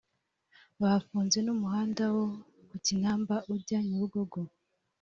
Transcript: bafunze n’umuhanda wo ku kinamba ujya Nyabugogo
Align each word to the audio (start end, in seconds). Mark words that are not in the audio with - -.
bafunze 0.81 1.37
n’umuhanda 1.45 2.03
wo 2.15 2.25
ku 2.69 2.75
kinamba 2.85 3.35
ujya 3.53 3.79
Nyabugogo 3.87 4.39